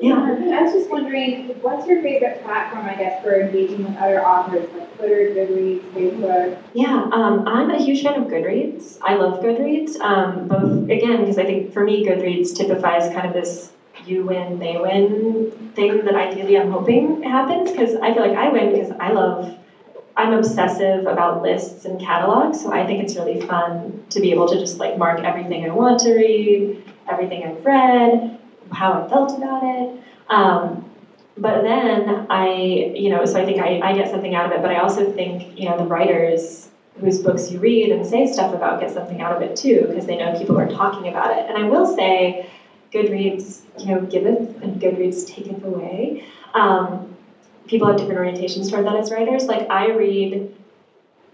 [0.00, 0.56] Yeah.
[0.58, 4.68] I was just wondering, what's your favorite platform, I guess, for engaging with other authors,
[4.74, 6.58] like Twitter, Goodreads, Facebook?
[6.72, 8.98] Yeah, um, I'm a huge fan of Goodreads.
[9.02, 10.00] I love Goodreads.
[10.00, 13.72] Um, both again because I think for me, Goodreads typifies kind of this
[14.06, 18.48] you win, they win thing that ideally I'm hoping happens because I feel like I
[18.48, 19.56] win because I love.
[20.16, 24.46] I'm obsessive about lists and catalogs, so I think it's really fun to be able
[24.48, 28.38] to just like mark everything I want to read, everything I've read,
[28.72, 30.02] how I felt about it.
[30.28, 30.84] Um,
[31.38, 34.60] but then I, you know, so I think I, I get something out of it,
[34.60, 38.52] but I also think, you know, the writers whose books you read and say stuff
[38.52, 41.46] about get something out of it too, because they know people are talking about it.
[41.48, 42.46] And I will say,
[42.92, 46.22] Goodreads, you know, giveth and Goodreads taketh away.
[46.54, 47.14] Um,
[47.66, 49.46] people have different orientations toward that as writers.
[49.48, 50.42] Like I read,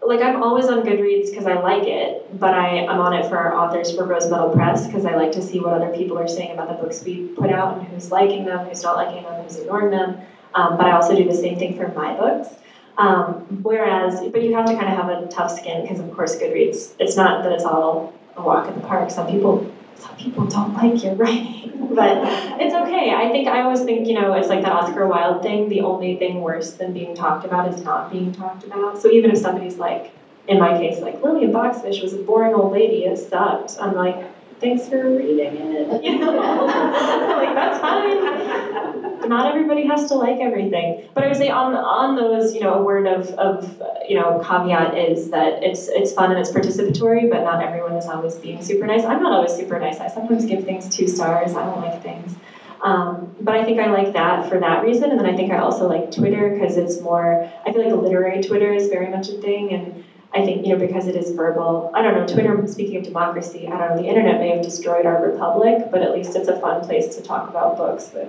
[0.02, 3.54] like I'm always on Goodreads because I like it, but I, I'm on it for
[3.54, 6.50] authors for Rose Metal Press because I like to see what other people are saying
[6.52, 9.56] about the books we put out and who's liking them, who's not liking them, who's
[9.56, 10.14] ignoring them.
[10.54, 12.56] Um, but I also do the same thing for my books.
[12.98, 16.34] Um, whereas, but you have to kind of have a tough skin because, of course,
[16.36, 18.00] Goodreads, it's not that it's all
[18.36, 19.10] a walk in the park.
[19.10, 19.58] Some people
[19.98, 22.16] some people don't like your writing, but
[22.60, 23.12] it's okay.
[23.12, 25.68] I think I always think, you know, it's like that Oscar Wilde thing.
[25.68, 29.00] The only thing worse than being talked about is not being talked about.
[29.00, 30.12] So even if somebody's like,
[30.48, 33.76] in my case, like Lillian Boxfish was a boring old lady, it sucked.
[33.80, 34.16] I'm like,
[34.60, 36.02] thanks for reading it.
[36.02, 39.28] You know, like that's fine.
[39.28, 41.08] Not everybody has to like everything.
[41.14, 44.40] But I would say on on those, you know, a word of of you know
[44.44, 48.62] caveat is that it's it's fun and it's participatory, but not everyone is always being
[48.62, 49.04] super nice.
[49.04, 50.00] I'm not always super nice.
[50.00, 51.54] I sometimes give things two stars.
[51.54, 52.36] I don't like things.
[52.82, 55.56] Um, but I think I like that for that reason, and then I think I
[55.58, 57.44] also like Twitter because it's more.
[57.64, 60.78] I feel like literary Twitter is very much a thing, and I think, you know,
[60.78, 64.08] because it is verbal, I don't know, Twitter, speaking of democracy, I don't know, the
[64.08, 67.48] internet may have destroyed our republic, but at least it's a fun place to talk
[67.48, 68.28] about books with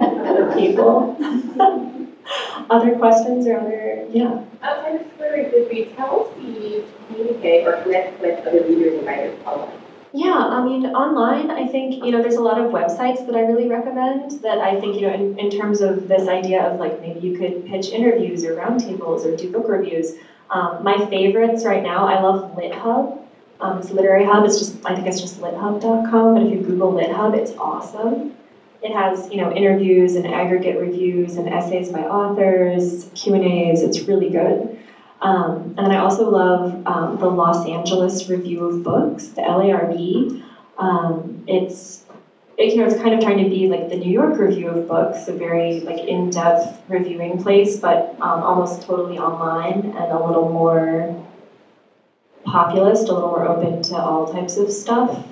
[0.00, 1.16] other people.
[2.70, 4.38] other questions or other, yeah.
[4.62, 8.34] Outside of Twitter and Goodreads, how else do you use to communicate or connect with
[8.46, 9.76] other readers and writers online?
[10.12, 13.40] Yeah, I mean, online, I think, you know, there's a lot of websites that I
[13.40, 16.98] really recommend that I think, you know, in, in terms of this idea of like
[17.00, 20.12] maybe you could pitch interviews or roundtables or do book reviews.
[20.50, 23.18] Um, my favorites right now, I love LitHub.
[23.60, 24.44] Um, it's Literary Hub.
[24.44, 26.34] It's just I think it's just lithub.com.
[26.34, 28.34] But if you Google LitHub, it's awesome.
[28.82, 33.82] It has you know interviews and aggregate reviews and essays by authors, Q and A's.
[33.82, 34.78] It's really good.
[35.20, 40.42] Um, and then I also love um, the Los Angeles Review of Books, the LARB.
[40.78, 42.05] Um, it's it,
[42.58, 45.28] you know, it's kind of trying to be like the New York Review of Books,
[45.28, 51.14] a very like in-depth reviewing place, but um, almost totally online and a little more
[52.44, 55.26] populist, a little more open to all types of stuff.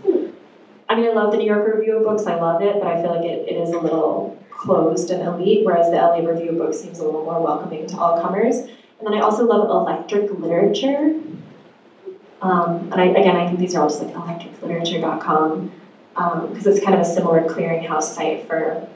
[0.89, 3.01] I mean, I love the New York Review of Books, I love it, but I
[3.01, 6.59] feel like it, it is a little closed and elite, whereas the LA Review of
[6.59, 8.61] Books seems a little more welcoming to all comers.
[8.99, 11.11] And then I also love electric literature.
[12.43, 15.65] Um, and I, again, I think these are all just like electricliterature.com
[16.15, 18.89] because um, it's kind of a similar clearinghouse site for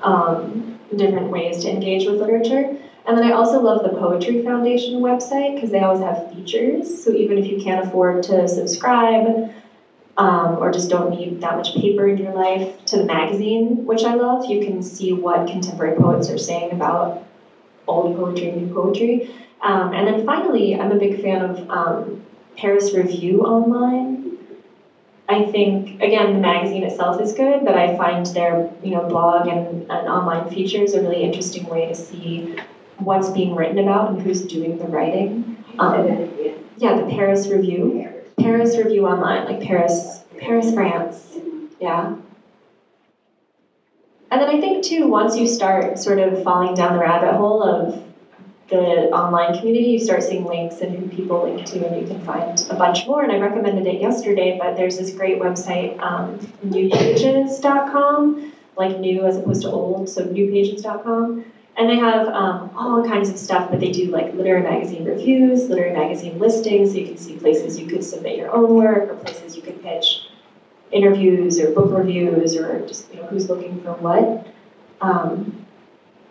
[0.00, 2.76] um, different ways to engage with literature.
[3.06, 7.02] And then I also love the Poetry Foundation website because they always have features.
[7.02, 9.50] So even if you can't afford to subscribe
[10.16, 14.04] um, or just don't need that much paper in your life, to the magazine, which
[14.04, 17.22] I love, you can see what contemporary poets are saying about
[17.86, 19.28] old poetry new poetry.
[19.60, 22.22] Um, and then finally, I'm a big fan of um,
[22.56, 24.03] Paris Review Online.
[25.28, 29.48] I think again the magazine itself is good, but I find their you know blog
[29.48, 32.56] and, and online features a really interesting way to see
[32.98, 35.56] what's being written about and who's doing the writing.
[35.78, 36.28] Um,
[36.76, 38.08] yeah, the Paris Review,
[38.38, 41.38] Paris Review online, like Paris, Paris, France.
[41.80, 42.16] Yeah.
[44.30, 47.62] And then I think too, once you start sort of falling down the rabbit hole
[47.62, 48.02] of
[48.74, 52.24] the online community, you start seeing links and who people link to, and you can
[52.24, 53.22] find a bunch more.
[53.22, 59.36] And I recommended it yesterday, but there's this great website, um, newpages.com, like new as
[59.36, 61.44] opposed to old, so newpages.com.
[61.76, 65.68] And they have um, all kinds of stuff, but they do like literary magazine reviews,
[65.68, 69.14] literary magazine listings, so you can see places you could submit your own work or
[69.16, 70.28] places you could pitch
[70.92, 74.46] interviews or book reviews or just you know who's looking for what.
[75.00, 75.63] Um,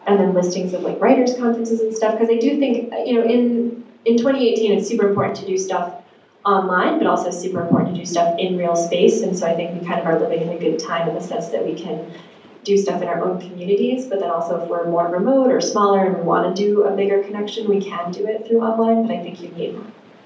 [0.05, 3.23] and then listings of like writers conferences and stuff because I do think you know
[3.23, 6.03] in in 2018 it's super important to do stuff
[6.45, 9.21] online, but also super important to do stuff in real space.
[9.21, 11.21] And so I think we kind of are living in a good time in the
[11.21, 12.11] sense that we can
[12.63, 16.05] do stuff in our own communities, but then also if we're more remote or smaller
[16.05, 19.05] and we want to do a bigger connection, we can do it through online.
[19.05, 19.79] But I think you need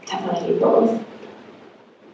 [0.05, 1.03] definitely need both.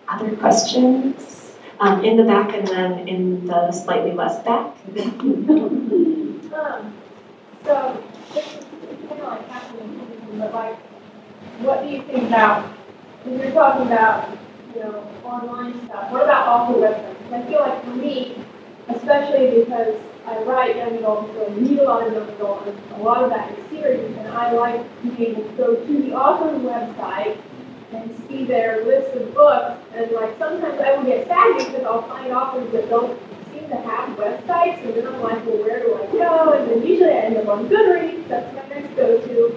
[0.08, 1.56] Other questions?
[1.80, 4.76] Um, in the back and then in the slightly less back.
[7.66, 10.76] So, this is kind of like happening, but like,
[11.62, 12.66] what do you think about,
[13.24, 14.38] when you're talking about,
[14.76, 17.32] you know, online stuff, what about author websites?
[17.32, 18.36] I feel like for me,
[18.90, 19.96] especially because
[20.28, 23.24] I write young adult, so I read a lot of young adult, and a lot
[23.24, 27.38] of that is series, and I like being able to go to the author's website
[27.94, 32.08] and see their list of books, and like, sometimes I will get sad because I'll
[32.10, 33.18] find authors that don't
[33.74, 36.54] to have websites, and then I'm like, well, where do I go?
[36.54, 39.56] And then usually I end up on Goodreads, that's my next go-to.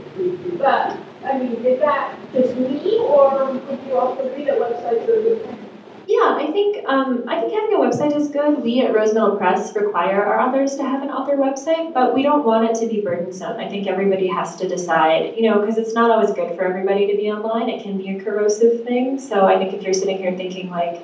[0.58, 5.18] But, I mean, is that just me, or would you also agree that websites are
[5.18, 5.56] a good thing?
[6.08, 8.62] Yeah, I think um, I think having a website is good.
[8.62, 12.22] We at Rose Metal Press require our authors to have an author website, but we
[12.22, 13.58] don't want it to be burdensome.
[13.58, 17.06] I think everybody has to decide, you know, because it's not always good for everybody
[17.06, 17.68] to be online.
[17.68, 19.18] It can be a corrosive thing.
[19.18, 20.94] So I think if you're sitting here thinking like,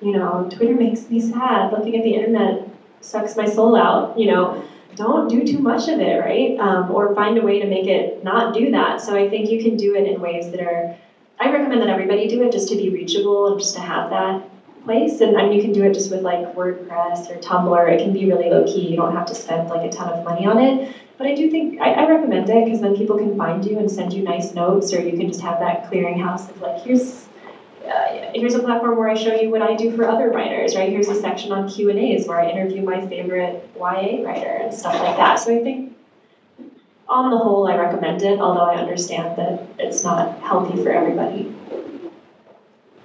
[0.00, 2.66] you know, Twitter makes me sad, looking at the internet
[3.00, 4.62] sucks my soul out, you know,
[4.96, 6.58] don't do too much of it, right?
[6.58, 9.00] Um, or find a way to make it not do that.
[9.00, 10.92] So I think you can do it in ways that are
[11.40, 14.42] I recommend that everybody do it just to be reachable and just to have that
[14.84, 15.20] place.
[15.20, 17.92] And mean, you can do it just with like WordPress or Tumblr.
[17.92, 18.90] It can be really low key.
[18.90, 20.86] You don't have to spend like a ton of money on it.
[21.16, 23.90] But I do think I, I recommend it because then people can find you and
[23.90, 27.29] send you nice notes, or you can just have that clearinghouse of like, here's
[27.90, 30.88] uh, here's a platform where I show you what I do for other writers, right?
[30.88, 34.72] Here's a section on Q and A's where I interview my favorite YA writer and
[34.72, 35.36] stuff like that.
[35.36, 35.96] So I think
[37.08, 41.52] on the whole, I recommend it, although I understand that it's not healthy for everybody.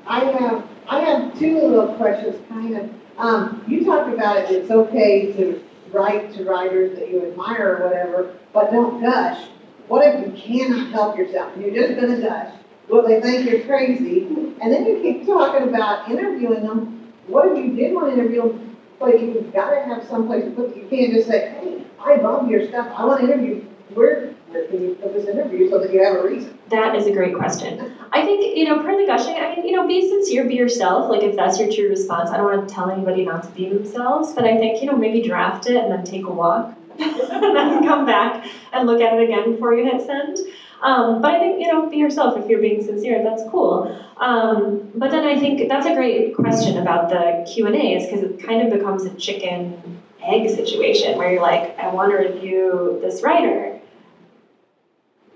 [0.06, 2.90] I have, I have two little questions, kind of.
[3.18, 7.88] Um, you talked about it, it's okay to write to writers that you admire or
[7.88, 9.48] whatever, but don't gush.
[9.88, 11.54] What if you cannot help yourself?
[11.58, 12.54] You're just gonna gush.
[12.90, 14.24] Well, they think you're crazy.
[14.62, 17.12] And then you keep talking about interviewing them.
[17.28, 20.76] What if you did want to interview them, but you've gotta have someplace to put,
[20.76, 23.66] you can't just say, hey, I love your stuff, I want to interview.
[23.94, 26.58] Where, where can you put this interview so that you have a reason?
[26.70, 27.92] That is a great question.
[28.12, 31.10] I think, you know, per the gushing, I mean, you know, be sincere, be yourself.
[31.10, 33.70] Like, if that's your true response, I don't want to tell anybody not to be
[33.70, 37.56] themselves, but I think, you know, maybe draft it and then take a walk and
[37.56, 40.38] then come back and look at it again before you hit send.
[40.86, 43.92] Um, but I think, you know, be yourself if you're being sincere, that's cool.
[44.18, 48.40] Um, but then I think that's a great question about the Q&A is because it
[48.40, 49.74] kind of becomes a chicken
[50.22, 53.76] egg situation where you're like, I want to review this writer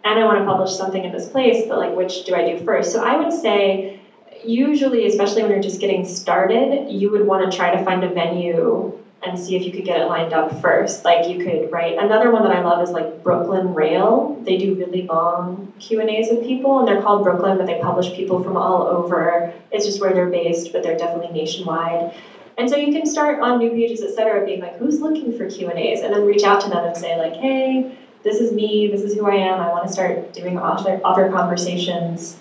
[0.03, 2.55] and I want to publish something in this place, but like, which do I do
[2.55, 2.91] first?
[2.91, 3.99] So I would say,
[4.43, 8.07] usually, especially when you're just getting started, you would want to try to find a
[8.07, 11.03] venue and see if you could get it lined up first.
[11.03, 14.41] Like you could write another one that I love is like Brooklyn Rail.
[14.45, 17.79] They do really long Q and A's with people, and they're called Brooklyn, but they
[17.81, 19.53] publish people from all over.
[19.71, 22.13] It's just where they're based, but they're definitely nationwide.
[22.57, 25.69] And so you can start on NewPages, et cetera, being like, who's looking for Q
[25.69, 28.87] and A's, and then reach out to them and say like, hey, this is me,
[28.87, 29.59] this is who I am.
[29.59, 32.37] I want to start doing author author conversations.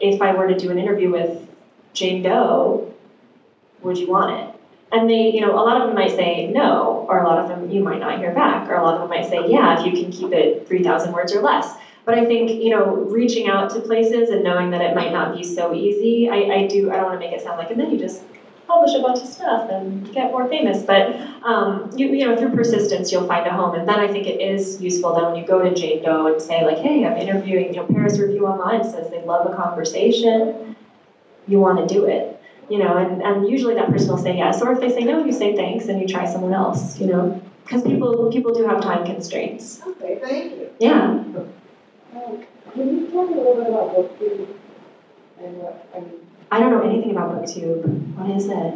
[0.00, 1.46] If I were to do an interview with
[1.94, 2.92] Jane Doe,
[3.80, 4.53] would you want it?
[4.94, 7.48] And they, you know, a lot of them might say no, or a lot of
[7.48, 9.84] them you might not hear back, or a lot of them might say yeah, if
[9.84, 11.74] you can keep it 3,000 words or less.
[12.04, 15.34] But I think, you know, reaching out to places and knowing that it might not
[15.34, 17.80] be so easy, I, I do, I don't want to make it sound like, and
[17.80, 18.22] then you just
[18.68, 20.84] publish a bunch of stuff and get more famous.
[20.84, 23.74] But, um, you, you know, through persistence, you'll find a home.
[23.74, 26.40] And then I think it is useful then when you go to Jane Doe and
[26.40, 30.76] say, like, hey, I'm interviewing, you know, Paris Review Online says they love a conversation,
[31.48, 32.30] you want to do it
[32.68, 34.62] you know, and, and usually that person will say yes.
[34.62, 37.42] Or if they say no, you say thanks and you try someone else, you know,
[37.64, 39.82] because people people do have time constraints.
[39.86, 40.70] Okay, thank you.
[40.80, 41.02] Yeah.
[41.02, 41.48] Um,
[42.72, 44.46] Can you tell me a little bit about BookTube
[45.40, 46.10] and what, I mean,
[46.50, 48.14] I don't know anything about BookTube.
[48.16, 48.74] What is it?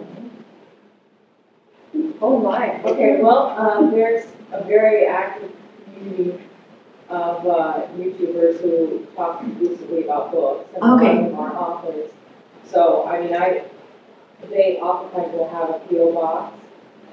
[2.21, 5.53] oh my, okay, well, um, there's a very active
[5.85, 6.39] community
[7.09, 10.69] of, uh, YouTubers who talk exclusively about books.
[10.75, 11.33] And Okay.
[11.33, 12.11] are authors.
[12.65, 13.65] So, I mean, I,
[14.51, 16.57] they oftentimes will have a PO box,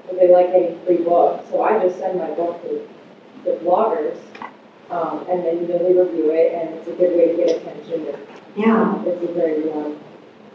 [0.06, 2.86] but they like getting free books, so I just send my book to
[3.44, 4.16] the bloggers.
[4.88, 7.56] Um, and then, you know, they review it, and it's a good way to get
[7.56, 8.16] attention, and
[8.54, 9.02] Yeah.
[9.04, 9.96] it's a very warm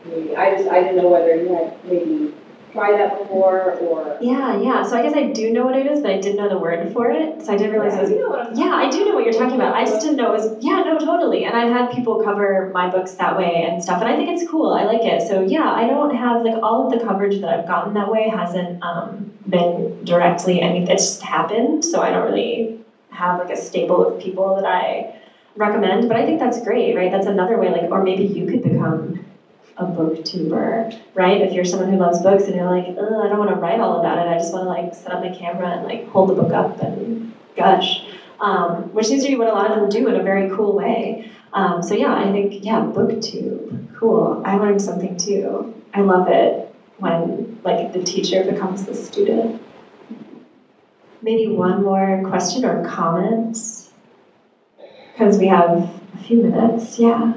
[0.03, 0.35] community.
[0.35, 2.33] I just, I didn't know whether you had maybe
[2.71, 4.17] tried that before, or?
[4.19, 4.83] Yeah, yeah.
[4.83, 6.91] So I guess I do know what it is, but I didn't know the word
[6.91, 7.43] for it.
[7.43, 8.09] So I didn't realize it was.
[8.09, 9.75] You know Yeah, I do know what you're talking about.
[9.75, 10.49] I just didn't know it was.
[10.59, 11.43] Yeah, no, totally.
[11.43, 14.43] And I've had people cover my books that way and stuff, and I think it's
[14.43, 14.71] cool.
[14.71, 15.21] I like it.
[15.21, 18.27] So yeah, I don't have like all of the coverage that I've gotten that way
[18.27, 20.91] hasn't um, been directly anything.
[20.91, 21.83] It's just happened.
[21.83, 22.69] So I don't really
[23.11, 25.05] have like a stable of people that I
[25.55, 26.07] recommend.
[26.07, 27.11] But I think that's great, right?
[27.11, 27.69] That's another way.
[27.69, 29.15] Like, or maybe you could become
[29.77, 31.41] a booktuber, right?
[31.41, 33.99] If you're someone who loves books and you're like, I don't want to write all
[33.99, 34.27] about it.
[34.27, 36.79] I just want to like set up my camera and like hold the book up
[36.79, 38.03] and gush,
[38.39, 40.73] um, which seems to be what a lot of them do in a very cool
[40.73, 41.23] way.
[41.53, 44.41] Um, so yeah, I think yeah, booktube, cool.
[44.45, 45.65] I learned something too.
[45.93, 46.57] I love it
[46.97, 49.55] when like the teacher becomes the student.
[51.21, 53.89] Maybe one more question or comment,
[55.11, 56.97] because we have a few minutes.
[56.97, 57.33] Yeah.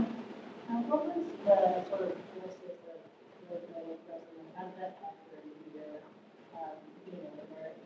[0.70, 1.52] Uh, What was the
[1.90, 4.20] sort of process of the Rose Metal Press,
[4.56, 6.00] how did that factor into your,
[6.54, 7.76] um, you know, the merit?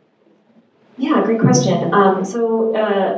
[0.99, 1.87] Yeah, great question.
[1.93, 3.13] Um, so, uh,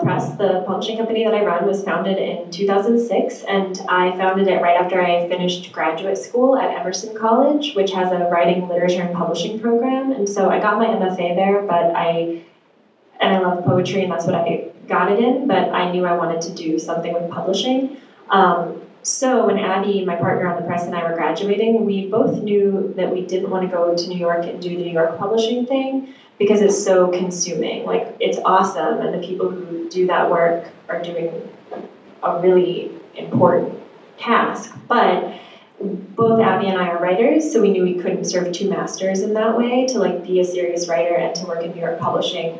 [0.00, 4.58] Press, the publishing company that I run, was founded in 2006, and I founded it
[4.60, 9.12] right after I finished graduate school at Emerson College, which has a writing, literature, and
[9.12, 10.10] publishing program.
[10.10, 12.26] And so I got my MFA there, but I,
[13.20, 16.12] and I love poetry, and that's what I got it in, but I knew I
[16.12, 17.86] wanted to do something with publishing.
[18.30, 22.42] Um, so when Abby, my partner on the press, and I were graduating, we both
[22.42, 25.16] knew that we didn't want to go to New York and do the New York
[25.16, 26.02] publishing thing
[26.38, 27.84] because it's so consuming.
[27.84, 30.56] Like it's awesome, and the people who do that work
[30.88, 31.40] are doing
[32.22, 33.72] a really important
[34.18, 34.72] task.
[34.88, 35.22] But
[36.16, 39.34] both Abby and I are writers, so we knew we couldn't serve two masters in
[39.34, 39.84] that way.
[39.84, 42.58] To like be a serious writer and to work in New York publishing,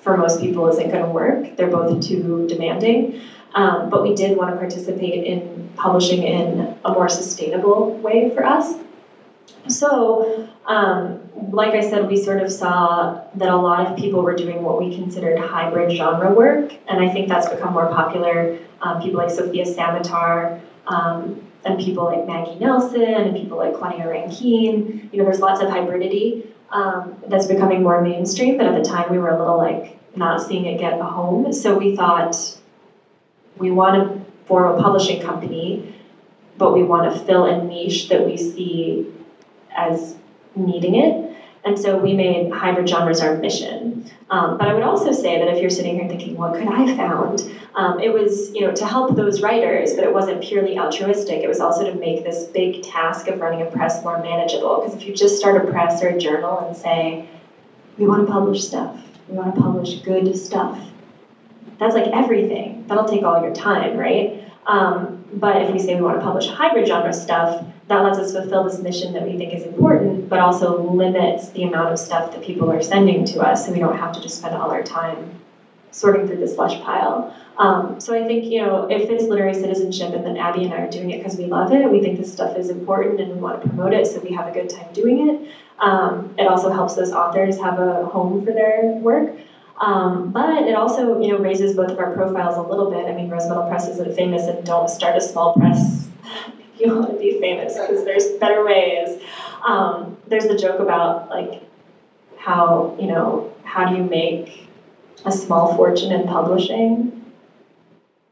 [0.00, 1.50] for most people, isn't going to work.
[1.56, 3.06] They're both too demanding.
[3.54, 8.44] Um, but we did want to participate in publishing in a more sustainable way for
[8.44, 8.76] us.
[9.68, 11.20] So, um,
[11.50, 14.78] like I said, we sort of saw that a lot of people were doing what
[14.78, 18.56] we considered hybrid genre work, and I think that's become more popular.
[18.80, 24.08] Um, people like Sofia Samatar, um, and people like Maggie Nelson, and people like Claudia
[24.08, 25.08] Rankine.
[25.10, 29.08] You know, there's lots of hybridity um, that's becoming more mainstream, but at the time
[29.08, 31.52] we were a little like not seeing it get a home.
[31.52, 32.56] So we thought
[33.58, 35.94] we want to form a publishing company,
[36.58, 39.12] but we want to fill a niche that we see
[39.76, 40.16] as
[40.54, 41.36] needing it.
[41.64, 44.04] And so we made hybrid genres our mission.
[44.30, 46.94] Um, but I would also say that if you're sitting here thinking, what could I
[46.94, 47.52] found?
[47.74, 51.42] Um, it was, you know, to help those writers, but it wasn't purely altruistic.
[51.42, 54.76] It was also to make this big task of running a press more manageable.
[54.76, 57.28] Because if you just start a press or a journal and say,
[57.98, 60.78] we want to publish stuff, we want to publish good stuff,
[61.78, 62.84] that's like everything.
[62.86, 64.28] That'll take all your time, right?
[64.66, 68.32] Um, but if we say we want to publish hybrid genre stuff, that lets us
[68.32, 72.30] fulfill this mission that we think is important, but also limits the amount of stuff
[72.30, 74.80] that people are sending to us, so we don't have to just spend all our
[74.80, 75.28] time
[75.90, 77.22] sorting through the slush pile.
[77.58, 80.78] Um, so I think you know if it's literary citizenship, and then Abby and I
[80.80, 83.38] are doing it because we love it, we think this stuff is important, and we
[83.38, 85.36] want to promote it, so we have a good time doing it.
[85.78, 89.26] Um, it also helps those authors have a home for their work.
[89.78, 93.06] Um, but it also, you know, raises both of our profiles a little bit.
[93.08, 96.94] I mean, Rose Metal Press isn't famous, and don't start a small press if you
[96.94, 99.18] want to be famous, because there's better ways.
[99.64, 101.60] Um, there's the joke about like
[102.36, 104.68] how you know how do you make
[105.24, 107.10] a small fortune in publishing?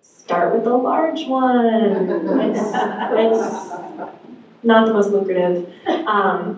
[0.00, 2.40] Start with a large one.
[2.40, 2.72] It's,
[3.10, 3.70] it's
[4.62, 5.62] not the most lucrative.
[6.06, 6.56] Um,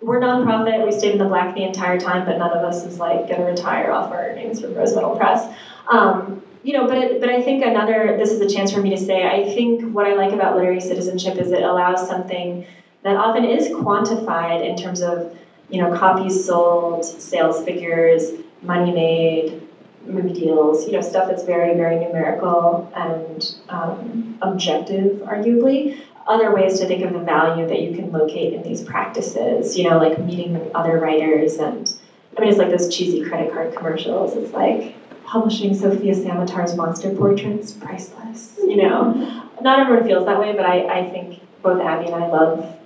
[0.00, 0.84] we're nonprofit.
[0.84, 3.40] We stayed in the black the entire time, but none of us is like going
[3.40, 5.52] to retire off our earnings from Rose Metal Press.
[5.88, 8.16] Um, you know, but but I think another.
[8.16, 9.24] This is a chance for me to say.
[9.24, 12.64] I think what I like about literary citizenship is it allows something
[13.02, 15.36] that often is quantified in terms of
[15.68, 18.32] you know copies sold, sales figures,
[18.62, 19.60] money made,
[20.04, 20.86] movie deals.
[20.86, 25.94] You know, stuff that's very very numerical and um, objective, arguably
[26.28, 29.88] other ways to think of the value that you can locate in these practices, you
[29.88, 31.92] know, like meeting other writers and
[32.36, 34.36] I mean it's like those cheesy credit card commercials.
[34.36, 38.56] It's like publishing Sofia Samatar's monster portraits, priceless.
[38.58, 39.44] You know.
[39.60, 42.76] Not everyone feels that way, but I, I think both Abby and I love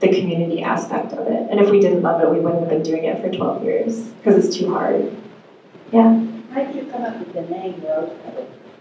[0.00, 1.50] the community aspect of it.
[1.50, 4.08] And if we didn't love it, we wouldn't have been doing it for 12 years
[4.08, 5.16] because it's too hard.
[5.92, 6.26] Yeah.
[6.52, 8.10] How did you come up with the name Rose?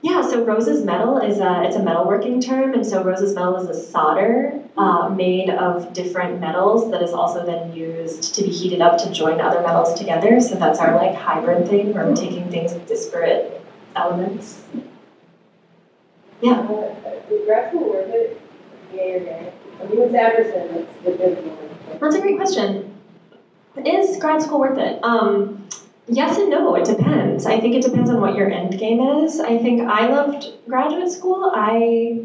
[0.02, 3.68] Yeah, so Rose's metal is a it's a metalworking term, and so Rose's metal is
[3.68, 8.82] a solder uh, made of different metals that is also then used to be heated
[8.82, 10.40] up to join other metals together.
[10.40, 13.62] So that's our like hybrid thing, where we're taking things with disparate
[13.96, 14.64] elements.
[16.42, 16.60] Yeah.
[16.60, 16.96] Uh,
[17.46, 18.40] Drexel worth it?
[18.94, 19.52] Yay or nay?
[19.82, 22.00] I mean, it's the big one.
[22.00, 22.96] That's a great question.
[23.86, 25.00] Is grad school worth it?
[25.04, 25.68] Um,
[26.12, 26.76] yes and no.
[26.76, 27.46] It depends.
[27.46, 29.40] I think it depends on what your end game is.
[29.40, 31.52] I think I loved graduate school.
[31.54, 32.20] I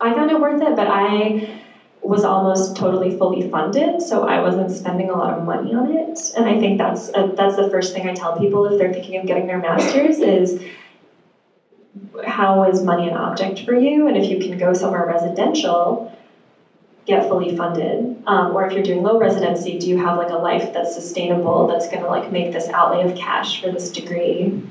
[0.00, 1.46] I found it worth it, but I
[2.02, 6.30] was almost totally fully funded, so I wasn't spending a lot of money on it.
[6.34, 9.16] And I think that's a, that's the first thing I tell people if they're thinking
[9.16, 10.58] of getting their master's is
[12.24, 14.06] how is money an object for you?
[14.06, 16.00] And if you can go somewhere residential,
[17.06, 18.22] get fully funded.
[18.26, 21.66] Um, or if you're doing low residency, do you have like a life that's sustainable
[21.66, 24.62] that's going to like make this outlay of cash for this degree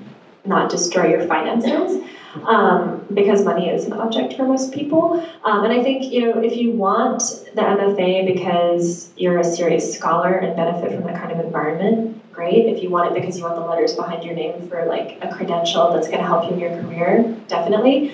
[0.46, 2.02] not destroy your finances?
[2.46, 5.20] Um, because money is an object for most people.
[5.44, 7.22] Um, and I think, you know, if you want
[7.56, 12.68] the MFA because you're a serious scholar and benefit from that kind of environment, great.
[12.68, 15.34] If you want it because you want the letters behind your name for like a
[15.34, 18.14] credential that's going to help you in your career, definitely.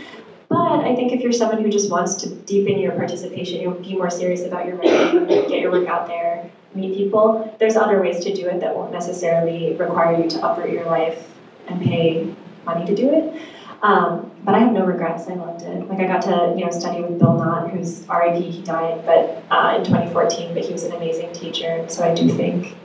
[0.50, 3.96] But I think if you're someone who just wants to deepen your participation, you'll be
[3.96, 8.24] more serious about your writing, get your work out there, meet people, there's other ways
[8.24, 11.32] to do it that won't necessarily require you to uproot your life
[11.68, 12.34] and pay
[12.66, 13.42] money to do it.
[13.82, 15.28] Um, but I have no regrets.
[15.28, 15.88] I loved it.
[15.88, 18.36] Like I got to you know study with Bill Knott, who's RIP.
[18.36, 20.54] He died, but uh, in 2014.
[20.54, 21.88] But he was an amazing teacher.
[21.88, 22.76] So I do think.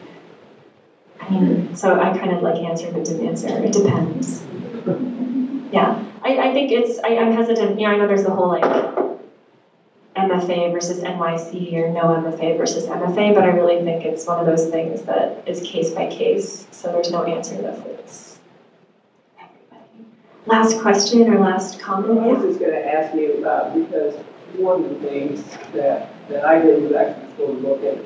[1.21, 3.49] I mean, so I kind of like answered but didn't answer.
[3.49, 4.43] It depends.
[5.73, 6.99] Yeah, I, I think it's.
[6.99, 7.81] I, I'm hesitant.
[7.81, 8.65] You know, I know there's the whole like
[10.17, 14.47] MFA versus NYC or no MFA versus MFA, but I really think it's one of
[14.47, 16.67] those things that is case by case.
[16.71, 18.39] So there's no answer that fits
[19.39, 20.07] everybody.
[20.47, 22.21] Last question or last comment?
[22.21, 24.15] I was just gonna ask you about, because
[24.57, 28.03] one of the things that, that I did was actually go look at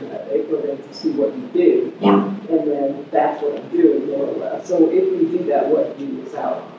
[0.49, 1.97] put in to see what you do.
[2.01, 2.27] Yeah.
[2.27, 4.69] And then that's what I'm doing, more or less.
[4.69, 6.71] So if you do that, what do you miss out?